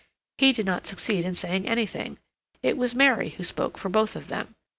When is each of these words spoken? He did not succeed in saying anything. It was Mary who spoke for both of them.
He 0.39 0.51
did 0.51 0.65
not 0.65 0.87
succeed 0.87 1.23
in 1.25 1.35
saying 1.35 1.67
anything. 1.69 2.17
It 2.63 2.75
was 2.75 2.95
Mary 2.95 3.29
who 3.29 3.43
spoke 3.43 3.77
for 3.77 3.89
both 3.89 4.15
of 4.15 4.29
them. 4.29 4.55